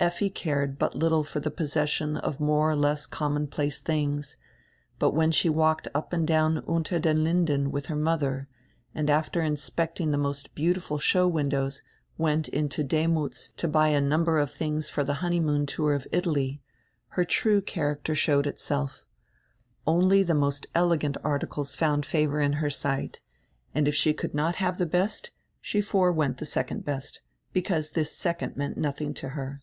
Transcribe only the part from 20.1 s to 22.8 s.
die most elegant articles found favor in her